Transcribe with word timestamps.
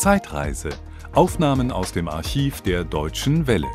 Zeitreise. 0.00 0.70
Aufnahmen 1.12 1.70
aus 1.70 1.92
dem 1.92 2.08
Archiv 2.08 2.62
der 2.62 2.84
Deutschen 2.84 3.46
Welle. 3.46 3.66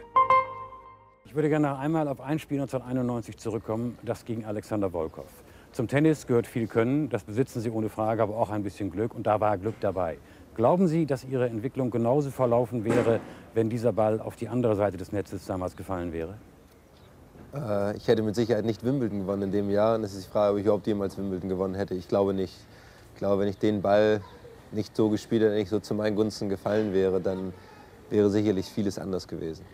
Ich 1.24 1.36
würde 1.36 1.50
gerne 1.50 1.67
noch 1.67 1.78
einmal 1.78 2.08
auf 2.08 2.20
ein 2.20 2.40
Spiel 2.40 2.59
1991 2.59 3.38
zurückkommen, 3.38 3.96
das 4.01 4.25
gegen 4.25 4.43
Alexander 4.43 4.89
Volkov. 4.89 5.27
Zum 5.71 5.88
Tennis 5.88 6.25
gehört 6.25 6.47
viel 6.47 6.65
Können, 6.65 7.09
das 7.09 7.25
besitzen 7.25 7.61
Sie 7.61 7.69
ohne 7.69 7.89
Frage, 7.89 8.23
aber 8.23 8.38
auch 8.38 8.49
ein 8.49 8.63
bisschen 8.63 8.89
Glück 8.89 9.13
und 9.13 9.27
da 9.27 9.39
war 9.39 9.55
Glück 9.59 9.75
dabei. 9.81 10.17
Glauben 10.56 10.88
Sie, 10.88 11.06
dass 11.06 11.24
Ihre 11.24 11.47
Entwicklung 11.47 11.92
genauso 11.92 12.31
verlaufen 12.31 12.83
wäre, 12.85 13.19
wenn 13.53 13.69
dieser 13.69 13.94
Ball 13.94 14.19
auf 14.19 14.35
die 14.35 14.47
andere 14.47 14.76
Seite 14.76 14.97
des 14.97 15.12
Netzes 15.12 15.46
damals 15.46 15.76
gefallen 15.76 16.12
wäre? 16.12 16.34
Äh, 17.53 17.98
ich 17.98 18.07
hätte 18.07 18.23
mit 18.23 18.34
Sicherheit 18.34 18.66
nicht 18.66 18.84
Wimbledon 18.84 19.20
gewonnen 19.20 19.44
in 19.44 19.52
dem 19.52 19.70
Jahr. 19.70 19.94
Und 19.94 20.03
es 20.03 20.16
ist 20.16 20.26
die 20.26 20.31
Frage, 20.31 20.53
ob 20.53 20.57
ich 20.57 20.63
überhaupt 20.63 20.88
jemals 20.88 21.20
Wimbledon 21.20 21.49
gewonnen 21.49 21.76
hätte. 21.76 21.94
Ich 21.94 22.07
glaube 22.07 22.34
nicht. 22.34 22.55
Ich 23.13 23.20
glaube, 23.20 23.44
wenn 23.44 23.48
ich 23.48 23.59
den 23.59 23.84
Ball 23.84 24.21
nicht 24.72 24.95
so 24.95 25.09
gespielt 25.09 25.44
hätte, 25.44 25.55
nicht 25.55 25.70
so 25.70 25.80
zu 25.80 25.94
meinen 25.94 26.16
Gunsten 26.16 26.50
gefallen 26.50 26.94
wäre, 26.94 27.22
dann 27.22 27.54
wäre 28.10 28.30
sicherlich 28.30 28.68
vieles 28.68 29.00
anders 29.00 29.28
gewesen. 29.28 29.66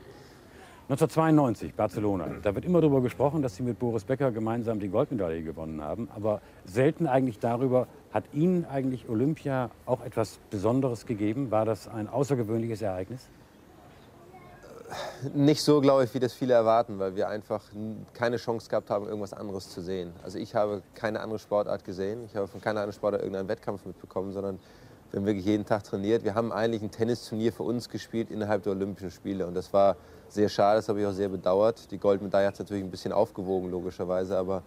1992, 0.90 1.74
Barcelona. 1.74 2.28
Da 2.42 2.54
wird 2.54 2.66
immer 2.66 2.82
darüber 2.82 3.02
gesprochen, 3.02 3.42
dass 3.42 3.56
Sie 3.56 3.64
mit 3.64 3.80
Boris 3.80 4.04
Becker 4.04 4.32
gemeinsam 4.32 4.82
die 4.82 4.90
Goldmedaille 4.90 5.42
gewonnen 5.42 5.82
haben. 5.82 6.10
Aber 6.14 6.42
selten 6.66 7.08
eigentlich 7.08 7.40
darüber, 7.40 7.88
hat 8.12 8.26
Ihnen 8.34 8.66
eigentlich 8.66 9.08
Olympia 9.08 9.72
auch 9.86 10.04
etwas 10.04 10.40
Besonderes 10.50 11.06
gegeben? 11.06 11.50
War 11.50 11.64
das 11.64 11.88
ein 11.88 12.10
außergewöhnliches 12.10 12.82
Ereignis? 12.82 13.30
Nicht 15.34 15.62
so, 15.62 15.80
glaube 15.80 16.04
ich, 16.04 16.14
wie 16.14 16.20
das 16.20 16.34
viele 16.34 16.54
erwarten, 16.54 17.00
weil 17.00 17.16
wir 17.16 17.30
einfach 17.30 17.64
keine 18.14 18.38
Chance 18.38 18.70
gehabt 18.70 18.90
haben, 18.90 19.06
irgendwas 19.06 19.34
anderes 19.34 19.70
zu 19.70 19.82
sehen. 19.82 20.12
Also 20.24 20.38
ich 20.38 20.56
habe 20.56 20.82
keine 20.96 21.22
andere 21.22 21.40
Sportart 21.40 21.86
gesehen. 21.86 22.26
Ich 22.26 22.36
habe 22.36 22.48
von 22.48 22.60
keiner 22.60 22.82
anderen 22.82 22.94
Sportart 22.94 23.22
irgendeinen 23.22 23.48
Wettkampf 23.48 23.86
mitbekommen, 23.86 24.34
sondern 24.34 24.60
wir 25.12 25.20
haben 25.20 25.26
wirklich 25.26 25.46
jeden 25.46 25.66
Tag 25.66 25.84
trainiert. 25.84 26.24
Wir 26.24 26.36
haben 26.36 26.52
eigentlich 26.52 26.82
ein 26.82 26.92
Tennisturnier 26.92 27.54
für 27.54 27.64
uns 27.64 27.90
gespielt 27.90 28.32
innerhalb 28.32 28.64
der 28.64 28.74
Olympischen 28.74 29.12
Spiele. 29.12 29.46
Und 29.48 29.54
das 29.54 29.72
war 29.74 29.96
sehr 30.30 30.50
schade, 30.50 30.78
das 30.78 30.90
habe 30.90 31.02
ich 31.02 31.06
auch 31.06 31.14
sehr 31.14 31.30
bedauert. 31.30 31.92
Die 31.92 31.98
Goldmedaille 31.98 32.48
hat 32.48 32.54
es 32.54 32.60
natürlich 32.60 32.84
ein 32.84 32.92
bisschen 32.92 33.12
aufgewogen, 33.12 33.70
logischerweise. 33.70 34.38
Aber 34.38 34.64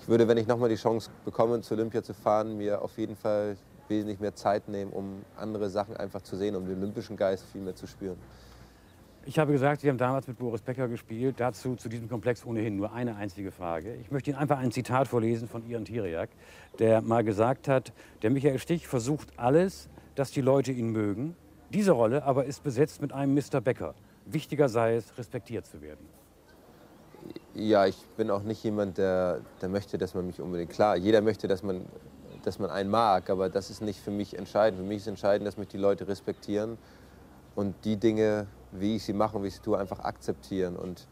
ich 0.00 0.08
würde, 0.08 0.26
wenn 0.26 0.38
ich 0.38 0.46
nochmal 0.46 0.68
die 0.68 0.76
Chance 0.76 1.10
bekomme, 1.24 1.60
zu 1.60 1.74
Olympia 1.74 2.02
zu 2.02 2.14
fahren, 2.14 2.56
mir 2.56 2.82
auf 2.82 2.96
jeden 2.98 3.16
Fall 3.16 3.56
wesentlich 3.88 4.20
mehr 4.20 4.34
Zeit 4.34 4.68
nehmen, 4.68 4.92
um 4.92 5.22
andere 5.36 5.68
Sachen 5.68 5.96
einfach 5.96 6.22
zu 6.22 6.36
sehen, 6.36 6.56
um 6.56 6.66
den 6.66 6.78
olympischen 6.78 7.16
Geist 7.16 7.44
viel 7.52 7.60
mehr 7.60 7.74
zu 7.74 7.86
spüren. 7.86 8.16
Ich 9.30 9.38
habe 9.38 9.52
gesagt, 9.52 9.82
Sie 9.82 9.88
haben 9.88 9.96
damals 9.96 10.26
mit 10.26 10.38
Boris 10.38 10.60
Becker 10.60 10.88
gespielt. 10.88 11.36
Dazu 11.38 11.76
zu 11.76 11.88
diesem 11.88 12.08
Komplex 12.08 12.44
ohnehin 12.44 12.74
nur 12.74 12.92
eine 12.92 13.14
einzige 13.14 13.52
Frage. 13.52 13.94
Ich 13.94 14.10
möchte 14.10 14.30
Ihnen 14.30 14.40
einfach 14.40 14.58
ein 14.58 14.72
Zitat 14.72 15.06
vorlesen 15.06 15.46
von 15.46 15.64
Ihren 15.68 15.84
Tiriak, 15.84 16.30
der 16.80 17.00
mal 17.00 17.22
gesagt 17.22 17.68
hat, 17.68 17.92
der 18.22 18.30
Michael 18.30 18.58
Stich 18.58 18.88
versucht 18.88 19.28
alles, 19.36 19.88
dass 20.16 20.32
die 20.32 20.40
Leute 20.40 20.72
ihn 20.72 20.90
mögen. 20.90 21.36
Diese 21.72 21.92
Rolle 21.92 22.24
aber 22.24 22.44
ist 22.46 22.64
besetzt 22.64 23.00
mit 23.02 23.12
einem 23.12 23.32
Mr. 23.36 23.60
Becker. 23.60 23.94
Wichtiger 24.26 24.68
sei 24.68 24.96
es, 24.96 25.16
respektiert 25.16 25.64
zu 25.64 25.80
werden. 25.80 26.04
Ja, 27.54 27.86
ich 27.86 28.04
bin 28.16 28.32
auch 28.32 28.42
nicht 28.42 28.64
jemand, 28.64 28.98
der, 28.98 29.42
der 29.62 29.68
möchte, 29.68 29.96
dass 29.96 30.12
man 30.12 30.26
mich 30.26 30.40
unbedingt... 30.40 30.72
Klar, 30.72 30.96
jeder 30.96 31.20
möchte, 31.20 31.46
dass 31.46 31.62
man, 31.62 31.84
dass 32.42 32.58
man 32.58 32.70
einen 32.70 32.90
mag, 32.90 33.30
aber 33.30 33.48
das 33.48 33.70
ist 33.70 33.80
nicht 33.80 34.00
für 34.00 34.10
mich 34.10 34.36
entscheidend. 34.36 34.80
Für 34.80 34.88
mich 34.88 34.96
ist 34.96 35.06
entscheidend, 35.06 35.46
dass 35.46 35.56
mich 35.56 35.68
die 35.68 35.78
Leute 35.78 36.08
respektieren 36.08 36.78
und 37.54 37.76
die 37.84 37.96
Dinge 37.96 38.48
wie 38.72 38.96
ich 38.96 39.04
sie 39.04 39.12
mache 39.12 39.36
und 39.36 39.42
wie 39.44 39.48
ich 39.48 39.54
sie 39.54 39.62
tue, 39.62 39.78
einfach 39.78 40.00
akzeptieren 40.00 40.76
und 40.76 41.06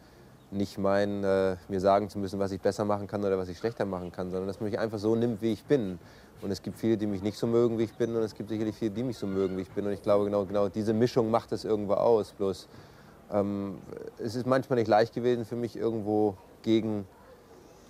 nicht 0.51 0.79
meinen, 0.79 1.25
äh, 1.25 1.57
mir 1.69 1.81
sagen 1.81 2.09
zu 2.09 2.19
müssen, 2.19 2.39
was 2.39 2.53
ich 2.53 2.61
besser 2.61 2.85
machen 2.85 3.07
kann 3.07 3.23
oder 3.25 3.39
was 3.39 3.49
ich 3.49 3.59
schlechter 3.59 3.85
machen 3.85 4.13
kann, 4.13 4.31
sondern 4.31 4.47
dass 4.47 4.61
man 4.61 4.71
mich 4.71 4.79
einfach 4.79 4.99
so 4.99 5.15
nimmt, 5.15 5.43
wie 5.43 5.53
ich 5.53 5.65
bin. 5.65 5.99
Und 6.41 6.51
es 6.51 6.63
gibt 6.63 6.79
viele, 6.79 6.97
die 6.97 7.07
mich 7.07 7.23
nicht 7.23 7.37
so 7.37 7.47
mögen, 7.47 7.79
wie 7.79 7.85
ich 7.85 7.95
bin, 7.95 8.15
und 8.15 8.23
es 8.23 8.35
gibt 8.35 8.49
sicherlich 8.49 8.77
viele, 8.77 8.93
die 8.93 9.03
mich 9.03 9.19
so 9.19 9.27
mögen, 9.27 9.57
wie 9.57 9.63
ich 9.63 9.71
bin. 9.71 9.85
Und 9.87 9.93
ich 9.93 10.03
glaube, 10.03 10.25
genau, 10.25 10.45
genau 10.45 10.69
diese 10.69 10.95
Mischung 10.95 11.31
macht 11.31 11.53
es 11.53 11.65
irgendwo 11.65 11.95
aus. 11.95 12.33
Bloß 12.33 12.69
ähm, 13.33 13.79
es 14.19 14.37
ist 14.37 14.47
manchmal 14.47 14.79
nicht 14.79 14.89
leicht 14.89 15.15
gewesen 15.15 15.45
für 15.45 15.57
mich, 15.57 15.77
irgendwo 15.77 16.37
gegen 16.63 17.07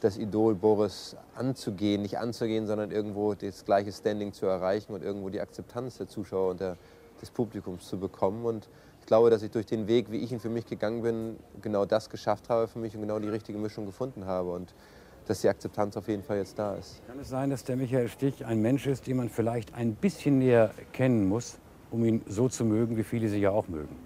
das 0.01 0.17
Idol 0.17 0.55
Boris 0.55 1.17
anzugehen, 1.35 2.03
nicht 2.03 2.19
anzugehen, 2.19 2.67
sondern 2.67 2.91
irgendwo 2.91 3.35
das 3.35 3.65
gleiche 3.65 3.93
Standing 3.93 4.33
zu 4.33 4.47
erreichen 4.47 4.93
und 4.95 5.03
irgendwo 5.03 5.29
die 5.29 5.41
Akzeptanz 5.41 5.99
der 5.99 6.09
Zuschauer 6.09 6.53
und 6.53 6.61
der, 6.61 6.77
des 7.21 7.31
Publikums 7.31 7.87
zu 7.87 7.99
bekommen. 7.99 8.45
Und 8.45 8.69
glaube, 9.09 9.31
dass 9.31 9.43
ich 9.43 9.51
durch 9.51 9.67
den 9.67 9.89
Weg, 9.89 10.13
wie 10.13 10.19
ich 10.19 10.31
ihn 10.31 10.39
für 10.39 10.51
mich 10.51 10.67
gegangen 10.67 11.03
bin, 11.03 11.37
genau 11.63 11.87
das 11.87 12.11
geschafft 12.11 12.49
habe 12.51 12.69
für 12.69 12.79
mich 12.79 12.95
und 12.95 13.01
genau 13.01 13.19
die 13.19 13.29
richtige 13.29 13.59
Mischung 13.59 13.87
gefunden 13.87 14.27
habe. 14.27 14.53
Und 14.53 14.75
dass 15.27 15.41
die 15.41 15.49
Akzeptanz 15.49 15.97
auf 15.97 16.09
jeden 16.09 16.23
Fall 16.23 16.37
jetzt 16.39 16.59
da 16.59 16.75
ist. 16.75 17.03
Kann 17.07 17.19
es 17.19 17.29
sein, 17.29 17.51
dass 17.51 17.65
der 17.65 17.77
Michael 17.77 18.09
Stich 18.09 18.47
ein 18.47 18.63
Mensch 18.63 18.87
ist, 18.87 19.07
den 19.07 19.17
man 19.17 19.29
vielleicht 19.29 19.75
ein 19.75 19.95
bisschen 19.95 20.39
näher 20.39 20.71
kennen 20.93 21.29
muss, 21.29 21.59
um 21.91 22.05
ihn 22.05 22.23
so 22.27 22.49
zu 22.49 22.65
mögen, 22.65 22.97
wie 22.97 23.03
viele 23.03 23.29
sie 23.29 23.41
ja 23.41 23.51
auch 23.51 23.69
mögen? 23.69 23.97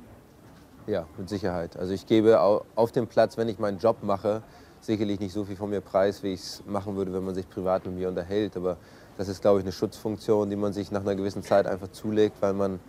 Ja, 0.86 1.06
mit 1.16 1.28
Sicherheit. 1.28 1.76
Also 1.76 1.92
ich 1.92 2.06
gebe 2.06 2.40
auf 2.40 2.92
dem 2.92 3.06
Platz, 3.06 3.36
wenn 3.36 3.48
ich 3.48 3.58
meinen 3.58 3.78
Job 3.78 3.98
mache, 4.02 4.42
sicherlich 4.80 5.20
nicht 5.20 5.32
so 5.32 5.44
viel 5.44 5.56
von 5.56 5.70
mir 5.70 5.80
preis, 5.80 6.22
wie 6.24 6.32
ich 6.32 6.40
es 6.40 6.62
machen 6.66 6.96
würde, 6.96 7.12
wenn 7.12 7.24
man 7.24 7.34
sich 7.34 7.48
privat 7.48 7.86
mit 7.86 7.94
mir 7.94 8.08
unterhält. 8.08 8.56
Aber 8.56 8.76
das 9.16 9.28
ist, 9.28 9.42
glaube 9.42 9.60
ich, 9.60 9.64
eine 9.64 9.72
Schutzfunktion, 9.72 10.50
die 10.50 10.56
man 10.56 10.72
sich 10.72 10.90
nach 10.90 11.02
einer 11.02 11.14
gewissen 11.14 11.42
Zeit 11.42 11.66
einfach 11.66 11.88
zulegt, 11.88 12.40
weil 12.40 12.52
man 12.52 12.80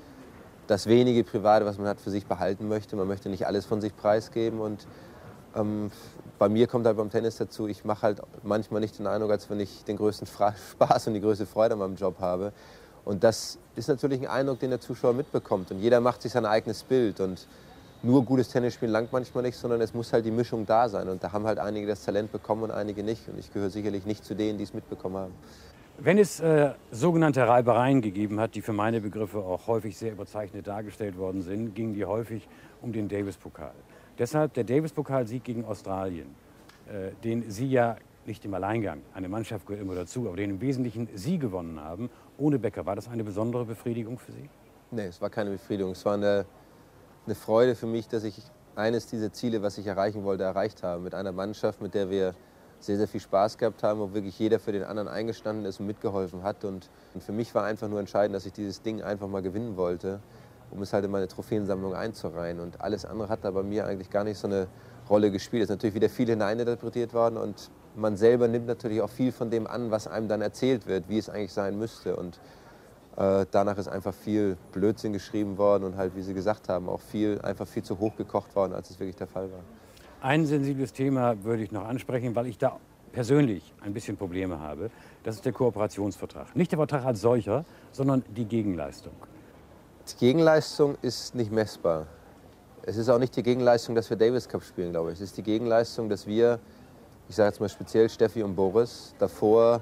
das 0.67 0.87
wenige 0.87 1.23
Private, 1.23 1.65
was 1.65 1.77
man 1.77 1.87
hat, 1.87 1.99
für 1.99 2.11
sich 2.11 2.25
behalten 2.25 2.67
möchte. 2.67 2.95
Man 2.95 3.07
möchte 3.07 3.29
nicht 3.29 3.47
alles 3.47 3.65
von 3.65 3.81
sich 3.81 3.95
preisgeben. 3.95 4.59
Und 4.59 4.87
ähm, 5.55 5.91
bei 6.39 6.49
mir 6.49 6.67
kommt 6.67 6.85
halt 6.85 6.97
beim 6.97 7.09
Tennis 7.09 7.37
dazu, 7.37 7.67
ich 7.67 7.85
mache 7.85 8.01
halt 8.01 8.21
manchmal 8.43 8.81
nicht 8.81 8.97
den 8.97 9.07
Eindruck, 9.07 9.31
als 9.31 9.49
wenn 9.49 9.59
ich 9.59 9.83
den 9.83 9.97
größten 9.97 10.27
Spaß 10.71 11.07
und 11.07 11.13
die 11.13 11.21
größte 11.21 11.45
Freude 11.45 11.73
an 11.73 11.79
meinem 11.79 11.95
Job 11.95 12.19
habe. 12.19 12.53
Und 13.05 13.23
das 13.23 13.57
ist 13.75 13.89
natürlich 13.89 14.21
ein 14.21 14.27
Eindruck, 14.27 14.59
den 14.59 14.69
der 14.69 14.79
Zuschauer 14.79 15.13
mitbekommt. 15.13 15.71
Und 15.71 15.79
jeder 15.79 15.99
macht 15.99 16.21
sich 16.21 16.31
sein 16.31 16.45
eigenes 16.45 16.83
Bild. 16.83 17.19
Und 17.19 17.47
nur 18.01 18.23
gutes 18.23 18.49
Tennis 18.49 18.73
spielen 18.73 18.91
langt 18.91 19.11
manchmal 19.11 19.43
nicht, 19.43 19.57
sondern 19.57 19.81
es 19.81 19.93
muss 19.93 20.13
halt 20.13 20.25
die 20.25 20.31
Mischung 20.31 20.65
da 20.65 20.87
sein. 20.87 21.09
Und 21.09 21.23
da 21.23 21.31
haben 21.33 21.45
halt 21.45 21.59
einige 21.59 21.87
das 21.87 22.03
Talent 22.03 22.31
bekommen 22.31 22.63
und 22.63 22.71
einige 22.71 23.03
nicht. 23.03 23.27
Und 23.27 23.37
ich 23.37 23.51
gehöre 23.51 23.69
sicherlich 23.69 24.05
nicht 24.05 24.23
zu 24.23 24.35
denen, 24.35 24.57
die 24.57 24.63
es 24.63 24.73
mitbekommen 24.73 25.17
haben. 25.17 25.33
Wenn 26.03 26.17
es 26.17 26.41
äh, 26.41 26.73
sogenannte 26.91 27.47
Reibereien 27.47 28.01
gegeben 28.01 28.37
hat, 28.37 28.55
die 28.55 28.61
für 28.61 28.73
meine 28.73 28.99
Begriffe 28.99 29.37
auch 29.37 29.67
häufig 29.67 29.97
sehr 29.97 30.11
überzeichnet 30.11 30.67
dargestellt 30.67 31.17
worden 31.17 31.41
sind, 31.41 31.75
gingen 31.75 31.93
die 31.93 32.03
häufig 32.03 32.45
um 32.81 32.91
den 32.91 33.07
Davis-Pokal. 33.07 33.71
Deshalb 34.19 34.53
der 34.53 34.65
Davis-Pokalsieg 34.65 35.45
gegen 35.45 35.63
Australien, 35.63 36.35
äh, 36.87 37.11
den 37.23 37.49
Sie 37.49 37.67
ja 37.67 37.95
nicht 38.25 38.43
im 38.43 38.53
Alleingang, 38.53 39.01
eine 39.13 39.29
Mannschaft 39.29 39.65
gehört 39.65 39.81
immer 39.81 39.95
dazu, 39.95 40.27
aber 40.27 40.35
den 40.35 40.49
im 40.49 40.59
Wesentlichen 40.59 41.07
Sie 41.13 41.37
gewonnen 41.37 41.79
haben, 41.79 42.09
ohne 42.37 42.59
Becker. 42.59 42.85
War 42.85 42.97
das 42.97 43.07
eine 43.07 43.23
besondere 43.23 43.63
Befriedigung 43.63 44.19
für 44.19 44.33
Sie? 44.33 44.49
Nee, 44.91 45.05
es 45.05 45.21
war 45.21 45.29
keine 45.29 45.51
Befriedigung. 45.51 45.93
Es 45.93 46.03
war 46.03 46.15
eine, 46.15 46.45
eine 47.25 47.35
Freude 47.35 47.75
für 47.75 47.87
mich, 47.87 48.09
dass 48.09 48.25
ich 48.25 48.41
eines 48.75 49.07
dieser 49.07 49.31
Ziele, 49.31 49.61
was 49.61 49.77
ich 49.77 49.87
erreichen 49.87 50.25
wollte, 50.25 50.43
erreicht 50.43 50.83
habe. 50.83 51.01
Mit 51.01 51.15
einer 51.15 51.31
Mannschaft, 51.31 51.81
mit 51.81 51.93
der 51.93 52.09
wir 52.09 52.35
sehr, 52.83 52.97
sehr 52.97 53.07
viel 53.07 53.19
Spaß 53.19 53.57
gehabt 53.57 53.83
haben, 53.83 53.99
wo 53.99 54.13
wirklich 54.13 54.37
jeder 54.37 54.59
für 54.59 54.71
den 54.71 54.83
anderen 54.83 55.07
eingestanden 55.07 55.65
ist 55.65 55.79
und 55.79 55.87
mitgeholfen 55.87 56.43
hat. 56.43 56.65
Und, 56.65 56.89
und 57.13 57.23
für 57.23 57.31
mich 57.31 57.53
war 57.55 57.63
einfach 57.63 57.87
nur 57.87 57.99
entscheidend, 57.99 58.35
dass 58.35 58.45
ich 58.45 58.53
dieses 58.53 58.81
Ding 58.81 59.01
einfach 59.01 59.27
mal 59.27 59.41
gewinnen 59.41 59.77
wollte, 59.77 60.19
um 60.71 60.81
es 60.81 60.93
halt 60.93 61.05
in 61.05 61.11
meine 61.11 61.27
Trophäensammlung 61.27 61.95
einzureihen. 61.95 62.59
Und 62.59 62.81
alles 62.81 63.05
andere 63.05 63.29
hat 63.29 63.43
da 63.43 63.51
bei 63.51 63.63
mir 63.63 63.85
eigentlich 63.85 64.09
gar 64.09 64.23
nicht 64.23 64.37
so 64.37 64.47
eine 64.47 64.67
Rolle 65.09 65.31
gespielt. 65.31 65.63
Es 65.63 65.69
ist 65.69 65.75
natürlich 65.75 65.95
wieder 65.95 66.09
viel 66.09 66.27
hineininterpretiert 66.27 67.13
worden 67.13 67.37
und 67.37 67.69
man 67.95 68.17
selber 68.17 68.47
nimmt 68.47 68.67
natürlich 68.67 69.01
auch 69.01 69.09
viel 69.09 69.31
von 69.31 69.49
dem 69.49 69.67
an, 69.67 69.91
was 69.91 70.07
einem 70.07 70.27
dann 70.27 70.41
erzählt 70.41 70.87
wird, 70.87 71.09
wie 71.09 71.17
es 71.17 71.29
eigentlich 71.29 71.53
sein 71.53 71.77
müsste. 71.77 72.15
Und 72.15 72.39
äh, 73.17 73.45
danach 73.51 73.77
ist 73.77 73.87
einfach 73.87 74.13
viel 74.13 74.57
Blödsinn 74.71 75.13
geschrieben 75.13 75.57
worden 75.57 75.83
und 75.83 75.97
halt, 75.97 76.15
wie 76.15 76.21
Sie 76.21 76.33
gesagt 76.33 76.69
haben, 76.69 76.89
auch 76.89 77.01
viel, 77.01 77.39
einfach 77.41 77.67
viel 77.67 77.83
zu 77.83 77.99
hoch 77.99 78.15
gekocht 78.15 78.55
worden, 78.55 78.73
als 78.73 78.89
es 78.89 78.99
wirklich 78.99 79.15
der 79.15 79.27
Fall 79.27 79.51
war. 79.51 79.59
Ein 80.23 80.45
sensibles 80.45 80.93
Thema 80.93 81.43
würde 81.43 81.63
ich 81.63 81.73
noch 81.73 81.83
ansprechen, 81.83 82.33
weil 82.33 82.47
ich 82.47 82.57
da 82.57 82.79
persönlich 83.11 83.73
ein 83.81 83.93
bisschen 83.93 84.15
Probleme 84.15 84.57
habe. 84.57 84.89
Das 85.25 85.35
ist 85.35 85.43
der 85.43 85.51
Kooperationsvertrag. 85.51 86.55
Nicht 86.55 86.71
der 86.71 86.77
Vertrag 86.77 87.03
als 87.03 87.19
solcher, 87.19 87.65
sondern 87.91 88.23
die 88.29 88.45
Gegenleistung. 88.45 89.11
Die 90.07 90.17
Gegenleistung 90.25 90.95
ist 91.01 91.35
nicht 91.35 91.51
messbar. 91.51 92.07
Es 92.83 92.95
ist 92.95 93.09
auch 93.09 93.19
nicht 93.19 93.35
die 93.35 93.43
Gegenleistung, 93.43 93.95
dass 93.95 94.09
wir 94.09 94.15
Davis 94.15 94.47
Cup 94.47 94.63
spielen, 94.63 94.91
glaube 94.91 95.11
ich. 95.11 95.15
Es 95.15 95.23
ist 95.23 95.37
die 95.37 95.43
Gegenleistung, 95.43 96.07
dass 96.07 96.25
wir, 96.25 96.57
ich 97.27 97.35
sage 97.35 97.49
jetzt 97.49 97.59
mal 97.59 97.67
speziell 97.67 98.07
Steffi 98.09 98.43
und 98.43 98.55
Boris, 98.55 99.13
davor, 99.19 99.81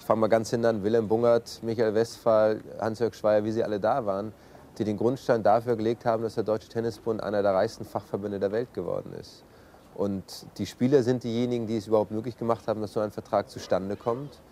ich 0.00 0.04
fange 0.04 0.22
mal 0.22 0.26
ganz 0.26 0.50
hinten 0.50 0.66
an, 0.66 0.82
Wilhelm 0.82 1.06
Bungert, 1.06 1.60
Michael 1.62 1.94
Westphal, 1.94 2.60
Hans-Jörg 2.80 3.14
Schweier, 3.14 3.44
wie 3.44 3.52
sie 3.52 3.62
alle 3.62 3.78
da 3.78 4.04
waren, 4.04 4.32
die 4.78 4.82
den 4.82 4.96
Grundstein 4.96 5.44
dafür 5.44 5.76
gelegt 5.76 6.04
haben, 6.04 6.24
dass 6.24 6.34
der 6.34 6.42
Deutsche 6.42 6.68
Tennisbund 6.68 7.22
einer 7.22 7.40
der 7.40 7.54
reichsten 7.54 7.84
Fachverbände 7.84 8.40
der 8.40 8.50
Welt 8.50 8.74
geworden 8.74 9.14
ist. 9.20 9.44
Und 9.96 10.46
die 10.58 10.66
Spieler 10.66 11.02
sind 11.02 11.24
diejenigen, 11.24 11.66
die 11.66 11.78
es 11.78 11.86
überhaupt 11.86 12.10
möglich 12.10 12.36
gemacht 12.36 12.68
haben, 12.68 12.82
dass 12.82 12.92
so 12.92 13.00
ein 13.00 13.10
Vertrag 13.10 13.48
zustande 13.48 13.96
kommt. 13.96 14.42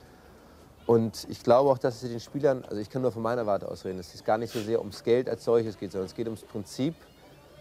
Und 0.86 1.26
ich 1.28 1.42
glaube 1.42 1.70
auch, 1.70 1.76
dass 1.76 2.02
es 2.02 2.10
den 2.10 2.20
Spielern, 2.20 2.64
also 2.64 2.76
ich 2.76 2.88
kann 2.88 3.02
nur 3.02 3.12
von 3.12 3.22
meiner 3.22 3.44
Warte 3.46 3.68
aus 3.68 3.84
reden, 3.84 3.98
dass 3.98 4.14
es 4.14 4.24
gar 4.24 4.38
nicht 4.38 4.52
so 4.52 4.60
sehr 4.60 4.80
ums 4.80 5.02
Geld 5.02 5.28
als 5.28 5.44
solches 5.44 5.78
geht, 5.78 5.92
sondern 5.92 6.06
es 6.06 6.14
geht 6.14 6.26
ums 6.26 6.42
Prinzip, 6.42 6.94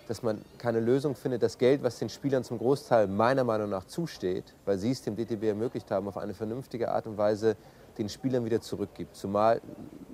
dass 0.08 0.24
man 0.24 0.42
keine 0.58 0.80
Lösung 0.80 1.16
findet, 1.16 1.44
das 1.44 1.58
Geld, 1.58 1.84
was 1.84 2.00
den 2.00 2.10
Spielern 2.10 2.44
zum 2.44 2.58
Großteil 2.58 3.08
meiner 3.08 3.44
Meinung 3.44 3.70
nach 3.70 3.86
zusteht, 3.86 4.54
weil 4.66 4.78
sie 4.78 4.92
es 4.92 5.02
dem 5.02 5.16
DTB 5.16 5.44
ermöglicht 5.44 5.92
haben, 5.92 6.08
auf 6.08 6.18
eine 6.18 6.34
vernünftige 6.34 6.92
Art 6.92 7.06
und 7.06 7.18
Weise 7.18 7.58
den 7.98 8.08
Spielern 8.08 8.46
wieder 8.46 8.62
zurückgibt. 8.62 9.16
Zumal 9.16 9.62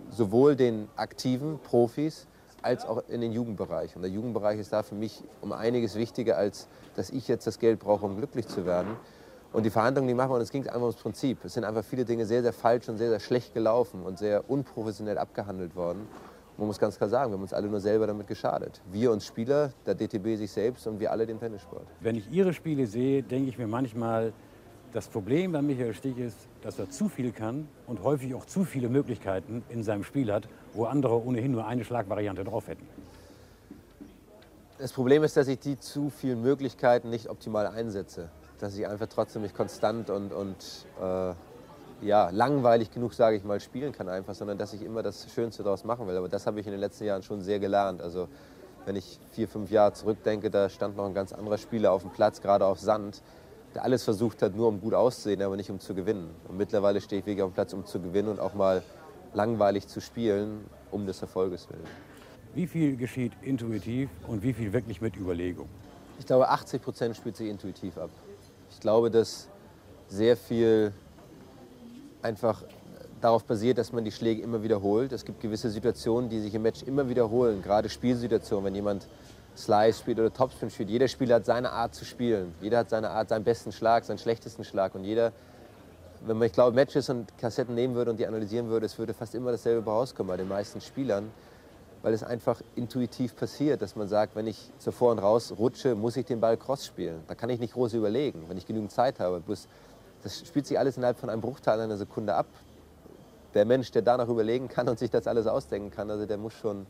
sowohl 0.09 0.55
den 0.55 0.87
aktiven 0.95 1.59
Profis 1.59 2.27
als 2.61 2.85
auch 2.85 3.03
in 3.09 3.21
den 3.21 3.31
Jugendbereich. 3.31 3.95
Und 3.95 4.01
der 4.01 4.11
Jugendbereich 4.11 4.59
ist 4.59 4.73
da 4.73 4.83
für 4.83 4.95
mich 4.95 5.23
um 5.41 5.51
einiges 5.51 5.95
wichtiger, 5.95 6.37
als 6.37 6.67
dass 6.95 7.09
ich 7.09 7.27
jetzt 7.27 7.47
das 7.47 7.59
Geld 7.59 7.79
brauche, 7.79 8.05
um 8.05 8.17
glücklich 8.17 8.47
zu 8.47 8.65
werden. 8.65 8.95
Und 9.51 9.65
die 9.65 9.71
Verhandlungen, 9.71 10.07
die 10.07 10.13
machen 10.13 10.29
wir, 10.29 10.35
und 10.35 10.41
es 10.41 10.51
ging 10.51 10.67
einfach 10.67 10.81
ums 10.81 10.97
Prinzip. 10.97 11.43
Es 11.43 11.53
sind 11.53 11.63
einfach 11.63 11.83
viele 11.83 12.05
Dinge 12.05 12.25
sehr, 12.25 12.43
sehr 12.43 12.53
falsch 12.53 12.87
und 12.87 12.97
sehr, 12.97 13.09
sehr 13.09 13.19
schlecht 13.19 13.53
gelaufen 13.53 14.03
und 14.03 14.19
sehr 14.19 14.49
unprofessionell 14.49 15.17
abgehandelt 15.17 15.75
worden. 15.75 16.07
man 16.57 16.67
muss 16.67 16.77
ganz 16.77 16.97
klar 16.97 17.09
sagen, 17.09 17.31
wir 17.31 17.35
haben 17.35 17.41
uns 17.41 17.53
alle 17.53 17.67
nur 17.67 17.79
selber 17.79 18.05
damit 18.05 18.27
geschadet. 18.27 18.81
Wir 18.91 19.11
uns 19.11 19.25
Spieler, 19.25 19.71
der 19.85 19.95
DTB 19.95 20.37
sich 20.37 20.51
selbst 20.51 20.85
und 20.85 20.99
wir 20.99 21.11
alle 21.11 21.25
den 21.25 21.39
Tennissport. 21.39 21.87
Wenn 21.99 22.15
ich 22.15 22.29
Ihre 22.29 22.53
Spiele 22.53 22.85
sehe, 22.85 23.23
denke 23.23 23.49
ich 23.49 23.57
mir 23.57 23.67
manchmal, 23.67 24.33
das 24.93 25.07
Problem 25.07 25.51
bei 25.51 25.61
Michael 25.61 25.93
Stich 25.93 26.17
ist, 26.17 26.37
dass 26.61 26.79
er 26.79 26.89
zu 26.89 27.09
viel 27.09 27.31
kann 27.31 27.67
und 27.87 28.03
häufig 28.03 28.33
auch 28.33 28.45
zu 28.45 28.63
viele 28.63 28.89
Möglichkeiten 28.89 29.63
in 29.69 29.83
seinem 29.83 30.03
Spiel 30.03 30.31
hat, 30.31 30.47
wo 30.73 30.85
andere 30.85 31.23
ohnehin 31.23 31.51
nur 31.51 31.67
eine 31.67 31.85
Schlagvariante 31.85 32.43
drauf 32.43 32.67
hätten. 32.67 32.87
Das 34.77 34.93
Problem 34.93 35.23
ist, 35.23 35.35
dass 35.37 35.47
ich 35.47 35.59
die 35.59 35.79
zu 35.79 36.09
vielen 36.09 36.41
Möglichkeiten 36.41 37.09
nicht 37.09 37.29
optimal 37.29 37.67
einsetze 37.67 38.29
dass 38.59 38.77
ich 38.77 38.87
einfach 38.87 39.07
trotzdem 39.07 39.41
nicht 39.41 39.55
konstant 39.55 40.09
und, 40.09 40.31
und 40.33 40.85
äh, 41.01 41.33
ja, 42.01 42.29
langweilig 42.29 42.91
genug, 42.91 43.13
sage 43.13 43.35
ich 43.37 43.43
mal, 43.43 43.59
spielen 43.59 43.91
kann 43.91 44.07
einfach, 44.07 44.35
sondern 44.35 44.57
dass 44.57 44.73
ich 44.73 44.83
immer 44.83 45.03
das 45.03 45.31
Schönste 45.33 45.63
daraus 45.63 45.83
machen 45.83 46.07
will. 46.07 46.15
Aber 46.15 46.29
das 46.29 46.45
habe 46.45 46.59
ich 46.59 46.65
in 46.65 46.71
den 46.71 46.79
letzten 46.79 47.05
Jahren 47.05 47.23
schon 47.23 47.41
sehr 47.41 47.59
gelernt. 47.59 48.01
Also 48.01 48.27
wenn 48.85 48.95
ich 48.95 49.19
vier, 49.31 49.47
fünf 49.47 49.71
Jahre 49.71 49.93
zurückdenke, 49.93 50.49
da 50.49 50.69
stand 50.69 50.95
noch 50.95 51.05
ein 51.05 51.13
ganz 51.13 51.33
anderer 51.33 51.57
Spieler 51.57 51.91
auf 51.91 52.01
dem 52.03 52.11
Platz, 52.11 52.41
gerade 52.41 52.65
auf 52.65 52.79
Sand, 52.79 53.21
der 53.75 53.83
alles 53.83 54.03
versucht 54.03 54.41
hat, 54.41 54.55
nur 54.55 54.67
um 54.67 54.81
gut 54.81 54.93
auszusehen, 54.93 55.41
aber 55.41 55.55
nicht 55.55 55.69
um 55.69 55.79
zu 55.79 55.93
gewinnen. 55.93 56.29
Und 56.47 56.57
mittlerweile 56.57 57.01
stehe 57.01 57.21
ich 57.21 57.25
wirklich 57.25 57.43
auf 57.43 57.51
dem 57.51 57.53
Platz, 57.53 57.73
um 57.73 57.85
zu 57.85 57.99
gewinnen 57.99 58.29
und 58.29 58.39
auch 58.39 58.53
mal 58.53 58.83
langweilig 59.33 59.87
zu 59.87 60.01
spielen, 60.01 60.65
um 60.91 61.05
des 61.05 61.21
Erfolges 61.21 61.69
willen. 61.69 61.85
Wie 62.55 62.65
viel 62.65 62.97
geschieht 62.97 63.33
intuitiv 63.41 64.09
und 64.27 64.41
wie 64.41 64.53
viel 64.53 64.73
wirklich 64.73 65.01
mit 65.01 65.15
Überlegung? 65.15 65.69
Ich 66.17 66.25
glaube, 66.25 66.49
80 66.49 66.81
Prozent 66.81 67.15
spielt 67.15 67.37
sich 67.37 67.47
intuitiv 67.47 67.97
ab. 67.97 68.09
Ich 68.71 68.79
glaube, 68.79 69.11
dass 69.11 69.47
sehr 70.07 70.35
viel 70.35 70.91
einfach 72.21 72.63
darauf 73.21 73.43
basiert, 73.43 73.77
dass 73.77 73.93
man 73.93 74.03
die 74.03 74.11
Schläge 74.11 74.41
immer 74.41 74.63
wiederholt. 74.63 75.11
Es 75.11 75.25
gibt 75.25 75.41
gewisse 75.41 75.69
Situationen, 75.69 76.29
die 76.29 76.39
sich 76.39 76.53
im 76.55 76.63
Match 76.63 76.83
immer 76.83 77.07
wiederholen, 77.09 77.61
gerade 77.61 77.89
Spielsituationen, 77.89 78.65
wenn 78.65 78.75
jemand 78.75 79.07
Slice 79.59 79.99
spielt 79.99 80.19
oder 80.19 80.33
Topspin 80.33 80.69
spielt. 80.69 80.89
Jeder 80.89 81.07
Spieler 81.07 81.35
hat 81.35 81.45
seine 81.45 81.71
Art 81.71 81.93
zu 81.93 82.05
spielen. 82.05 82.53
Jeder 82.61 82.79
hat 82.79 82.89
seine 82.89 83.09
Art, 83.09 83.29
seinen 83.29 83.43
besten 83.43 83.71
Schlag, 83.71 84.05
seinen 84.05 84.17
schlechtesten 84.17 84.63
Schlag. 84.63 84.95
Und 84.95 85.03
jeder, 85.03 85.31
wenn 86.25 86.37
man, 86.37 86.47
ich 86.47 86.53
glaube, 86.53 86.75
Matches 86.75 87.09
und 87.09 87.37
Kassetten 87.37 87.75
nehmen 87.75 87.95
würde 87.95 88.11
und 88.11 88.17
die 88.17 88.25
analysieren 88.25 88.69
würde, 88.69 88.85
es 88.85 88.97
würde 88.97 89.13
fast 89.13 89.35
immer 89.35 89.51
dasselbe 89.51 89.89
rauskommen 89.89 90.29
bei 90.29 90.37
den 90.37 90.47
meisten 90.47 90.81
Spielern 90.81 91.31
weil 92.01 92.13
es 92.13 92.23
einfach 92.23 92.61
intuitiv 92.75 93.35
passiert, 93.35 93.81
dass 93.81 93.95
man 93.95 94.07
sagt, 94.07 94.35
wenn 94.35 94.47
ich 94.47 94.71
zur 94.79 94.93
Vor- 94.93 95.11
und 95.11 95.19
Raus 95.19 95.53
rutsche, 95.57 95.95
muss 95.95 96.15
ich 96.17 96.25
den 96.25 96.39
Ball 96.39 96.57
cross 96.57 96.85
spielen. 96.85 97.23
Da 97.27 97.35
kann 97.35 97.49
ich 97.49 97.59
nicht 97.59 97.73
groß 97.73 97.93
überlegen, 97.93 98.45
wenn 98.47 98.57
ich 98.57 98.65
genügend 98.65 98.91
Zeit 98.91 99.19
habe. 99.19 99.39
Bloß, 99.41 99.67
das 100.23 100.39
spielt 100.39 100.65
sich 100.65 100.79
alles 100.79 100.97
innerhalb 100.97 101.17
von 101.17 101.29
einem 101.29 101.41
Bruchteil 101.41 101.79
einer 101.79 101.97
Sekunde 101.97 102.35
ab. 102.35 102.47
Der 103.53 103.65
Mensch, 103.65 103.91
der 103.91 104.01
danach 104.01 104.29
überlegen 104.29 104.67
kann 104.67 104.87
und 104.87 104.99
sich 104.99 105.09
das 105.09 105.27
alles 105.27 105.47
ausdenken 105.47 105.91
kann, 105.91 106.09
also 106.09 106.25
der 106.25 106.37
muss 106.37 106.53
schon 106.53 106.85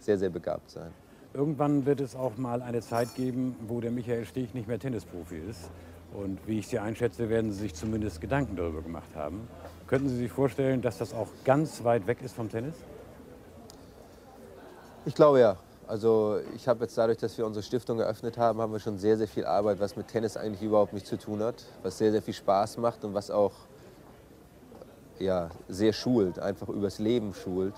sehr, 0.00 0.18
sehr 0.18 0.30
begabt 0.30 0.70
sein. 0.70 0.92
Irgendwann 1.34 1.86
wird 1.86 2.00
es 2.00 2.14
auch 2.14 2.36
mal 2.36 2.60
eine 2.60 2.82
Zeit 2.82 3.14
geben, 3.14 3.56
wo 3.66 3.80
der 3.80 3.90
Michael 3.90 4.26
Stich 4.26 4.52
nicht 4.52 4.68
mehr 4.68 4.78
Tennisprofi 4.78 5.38
ist. 5.38 5.70
Und 6.12 6.46
wie 6.46 6.58
ich 6.58 6.68
Sie 6.68 6.78
einschätze, 6.78 7.30
werden 7.30 7.52
Sie 7.52 7.60
sich 7.60 7.74
zumindest 7.74 8.20
Gedanken 8.20 8.54
darüber 8.56 8.82
gemacht 8.82 9.08
haben. 9.14 9.48
Könnten 9.86 10.10
Sie 10.10 10.16
sich 10.16 10.30
vorstellen, 10.30 10.82
dass 10.82 10.98
das 10.98 11.14
auch 11.14 11.28
ganz 11.44 11.84
weit 11.84 12.06
weg 12.06 12.18
ist 12.22 12.34
vom 12.34 12.50
Tennis? 12.50 12.74
Ich 15.06 15.14
glaube 15.14 15.40
ja. 15.40 15.56
Also 15.88 16.38
ich 16.54 16.68
habe 16.68 16.84
jetzt 16.84 16.96
dadurch, 16.96 17.18
dass 17.18 17.36
wir 17.36 17.46
unsere 17.46 17.62
Stiftung 17.62 17.98
eröffnet 17.98 18.38
haben, 18.38 18.60
haben 18.60 18.72
wir 18.72 18.78
schon 18.78 18.98
sehr, 18.98 19.16
sehr 19.16 19.26
viel 19.26 19.44
Arbeit, 19.44 19.80
was 19.80 19.96
mit 19.96 20.08
Tennis 20.08 20.36
eigentlich 20.36 20.62
überhaupt 20.62 20.92
nichts 20.92 21.08
zu 21.08 21.18
tun 21.18 21.42
hat, 21.42 21.64
was 21.82 21.98
sehr, 21.98 22.12
sehr 22.12 22.22
viel 22.22 22.34
Spaß 22.34 22.76
macht 22.78 23.04
und 23.04 23.14
was 23.14 23.30
auch 23.30 23.52
ja, 25.18 25.50
sehr 25.68 25.92
schult, 25.92 26.38
einfach 26.38 26.68
übers 26.68 26.98
Leben 26.98 27.34
schult. 27.34 27.74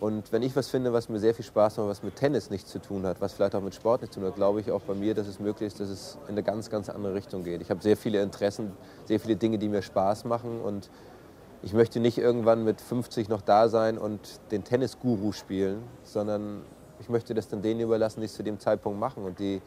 Und 0.00 0.30
wenn 0.30 0.42
ich 0.42 0.54
was 0.54 0.68
finde, 0.68 0.92
was 0.92 1.08
mir 1.08 1.18
sehr 1.18 1.34
viel 1.34 1.44
Spaß 1.44 1.78
macht, 1.78 1.88
was 1.88 2.02
mit 2.04 2.14
Tennis 2.14 2.50
nichts 2.50 2.70
zu 2.70 2.78
tun 2.78 3.04
hat, 3.04 3.20
was 3.20 3.32
vielleicht 3.32 3.56
auch 3.56 3.62
mit 3.62 3.74
Sport 3.74 4.02
nichts 4.02 4.14
zu 4.14 4.20
tun 4.20 4.28
hat, 4.28 4.36
glaube 4.36 4.60
ich 4.60 4.70
auch 4.70 4.82
bei 4.82 4.94
mir, 4.94 5.14
dass 5.14 5.26
es 5.26 5.40
möglich 5.40 5.66
ist, 5.66 5.80
dass 5.80 5.88
es 5.88 6.18
in 6.26 6.32
eine 6.32 6.44
ganz, 6.44 6.70
ganz 6.70 6.88
andere 6.88 7.14
Richtung 7.14 7.42
geht. 7.42 7.60
Ich 7.62 7.70
habe 7.70 7.82
sehr 7.82 7.96
viele 7.96 8.22
Interessen, 8.22 8.72
sehr 9.06 9.18
viele 9.18 9.34
Dinge, 9.34 9.58
die 9.58 9.68
mir 9.68 9.82
Spaß 9.82 10.24
machen 10.24 10.60
und 10.60 10.88
ich 11.62 11.72
möchte 11.72 11.98
nicht 11.98 12.18
irgendwann 12.18 12.62
mit 12.62 12.80
50 12.80 13.28
noch 13.28 13.40
da 13.40 13.68
sein 13.68 13.98
und 13.98 14.20
den 14.52 14.62
Tennisguru 14.62 15.32
spielen, 15.32 15.82
sondern 16.04 16.62
ich 17.00 17.08
möchte 17.08 17.34
das 17.34 17.48
dann 17.48 17.62
denen 17.62 17.80
überlassen, 17.80 18.20
die 18.20 18.26
es 18.26 18.34
zu 18.34 18.44
dem 18.44 18.60
Zeitpunkt 18.60 19.00
machen 19.00 19.24
und 19.24 19.40
die 19.40 19.60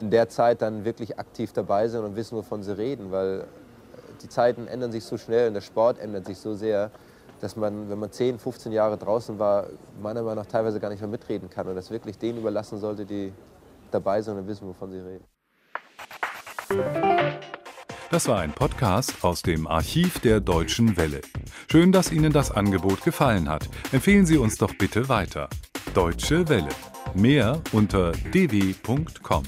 in 0.00 0.10
der 0.10 0.28
Zeit 0.28 0.62
dann 0.62 0.84
wirklich 0.84 1.20
aktiv 1.20 1.52
dabei 1.52 1.86
sind 1.86 2.04
und 2.04 2.16
wissen, 2.16 2.36
wovon 2.36 2.64
sie 2.64 2.76
reden, 2.76 3.12
weil 3.12 3.46
die 4.22 4.28
Zeiten 4.28 4.66
ändern 4.66 4.90
sich 4.90 5.04
so 5.04 5.16
schnell 5.16 5.48
und 5.48 5.54
der 5.54 5.60
Sport 5.60 6.00
ändert 6.00 6.26
sich 6.26 6.38
so 6.38 6.54
sehr, 6.54 6.90
dass 7.42 7.56
man, 7.56 7.90
wenn 7.90 7.98
man 7.98 8.12
10, 8.12 8.38
15 8.38 8.70
Jahre 8.70 8.96
draußen 8.96 9.38
war, 9.38 9.66
meiner 10.00 10.22
Meinung 10.22 10.44
nach 10.44 10.46
teilweise 10.46 10.78
gar 10.78 10.90
nicht 10.90 11.00
mehr 11.00 11.08
mitreden 11.08 11.50
kann 11.50 11.66
und 11.66 11.74
das 11.74 11.90
wirklich 11.90 12.16
denen 12.16 12.38
überlassen 12.38 12.78
sollte, 12.78 13.04
die 13.04 13.32
dabei 13.90 14.22
sind 14.22 14.38
und 14.38 14.46
wissen, 14.46 14.68
wovon 14.68 14.92
sie 14.92 15.00
reden. 15.00 15.24
Das 18.12 18.28
war 18.28 18.38
ein 18.38 18.52
Podcast 18.52 19.24
aus 19.24 19.42
dem 19.42 19.66
Archiv 19.66 20.20
der 20.20 20.38
Deutschen 20.38 20.96
Welle. 20.96 21.20
Schön, 21.68 21.90
dass 21.90 22.12
Ihnen 22.12 22.32
das 22.32 22.52
Angebot 22.52 23.02
gefallen 23.02 23.48
hat. 23.48 23.68
Empfehlen 23.90 24.24
Sie 24.24 24.38
uns 24.38 24.56
doch 24.56 24.74
bitte 24.78 25.08
weiter. 25.08 25.48
Deutsche 25.94 26.48
Welle. 26.48 26.68
Mehr 27.14 27.60
unter 27.72 28.12
dw.com. 28.12 29.42